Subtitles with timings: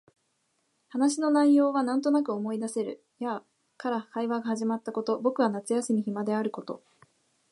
[0.87, 3.03] 話の内容はなんとなく思い出せる。
[3.19, 3.43] やあ、
[3.77, 6.81] から会話が始まったこと、僕は夏休み暇であること、